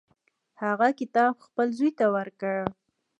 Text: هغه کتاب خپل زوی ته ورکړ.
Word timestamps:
هغه 0.61 0.87
کتاب 0.99 1.33
خپل 1.45 1.67
زوی 1.77 1.91
ته 1.99 2.05
ورکړ. 2.15 2.57